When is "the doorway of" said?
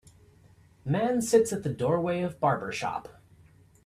1.61-2.39